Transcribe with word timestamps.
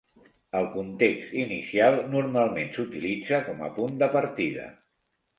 El 0.59 0.67
context 0.75 1.33
inicial 1.41 1.97
normalment 2.13 2.71
s'utilitza 2.77 3.41
com 3.49 3.61
a 3.67 3.69
punt 3.77 4.01
de 4.05 4.09
partida. 4.17 4.65